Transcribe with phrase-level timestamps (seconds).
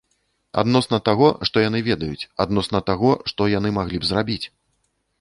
[0.61, 4.45] Адносна таго, што яны ведаюць, адносна таго, што яны маглі б зрабіць.